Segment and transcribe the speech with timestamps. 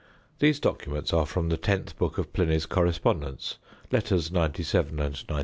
[0.39, 3.59] These documents are from the Tenth Book of Pliny's Correspondence,
[3.91, 5.39] Letters 97 and 98.